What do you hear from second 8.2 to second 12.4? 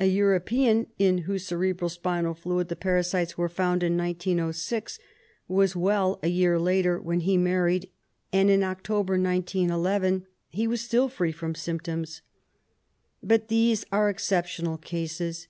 and in October, 1911, he was still free from symptoms.